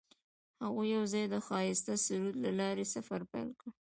[0.63, 3.67] هغوی یوځای د ښایسته سرود له لارې سفر پیل کړ.